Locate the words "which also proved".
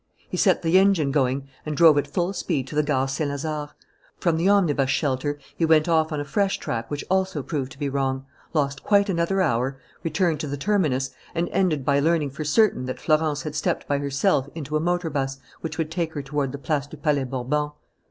6.89-7.71